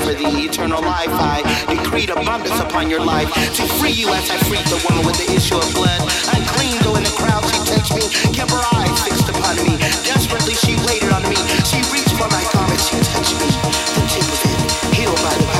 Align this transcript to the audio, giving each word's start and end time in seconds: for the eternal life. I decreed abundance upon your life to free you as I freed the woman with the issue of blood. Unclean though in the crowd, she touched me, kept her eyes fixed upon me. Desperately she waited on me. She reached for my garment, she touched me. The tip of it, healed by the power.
for 0.00 0.14
the 0.14 0.28
eternal 0.40 0.80
life. 0.82 1.12
I 1.12 1.42
decreed 1.68 2.10
abundance 2.10 2.58
upon 2.60 2.90
your 2.90 3.04
life 3.04 3.28
to 3.56 3.62
free 3.78 3.92
you 3.92 4.08
as 4.12 4.30
I 4.30 4.36
freed 4.48 4.66
the 4.66 4.80
woman 4.88 5.04
with 5.06 5.16
the 5.16 5.28
issue 5.32 5.56
of 5.56 5.68
blood. 5.74 6.00
Unclean 6.34 6.76
though 6.82 6.96
in 6.96 7.04
the 7.04 7.14
crowd, 7.16 7.44
she 7.44 7.58
touched 7.68 7.94
me, 7.94 8.04
kept 8.32 8.50
her 8.50 8.64
eyes 8.76 8.96
fixed 9.04 9.28
upon 9.28 9.56
me. 9.64 9.76
Desperately 10.04 10.54
she 10.54 10.76
waited 10.88 11.12
on 11.12 11.22
me. 11.28 11.36
She 11.68 11.78
reached 11.92 12.16
for 12.16 12.28
my 12.28 12.42
garment, 12.52 12.80
she 12.80 12.96
touched 13.12 13.36
me. 13.40 13.48
The 13.94 14.02
tip 14.08 14.26
of 14.26 14.40
it, 14.48 14.94
healed 14.96 15.20
by 15.22 15.34
the 15.36 15.46
power. 15.52 15.59